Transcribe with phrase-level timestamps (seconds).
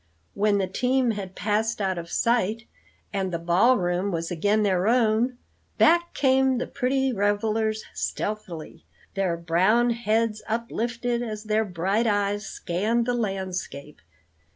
[0.33, 2.63] When the team had passed out of sight
[3.13, 5.37] and the ball room was again their own,
[5.77, 8.83] back came the pretty revelers stealthily,
[9.13, 14.01] their brown heads uplifted as their bright eyes scanned the landscape.